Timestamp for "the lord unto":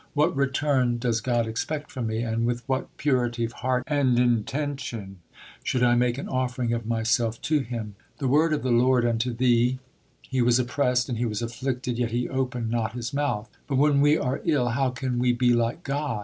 8.63-9.31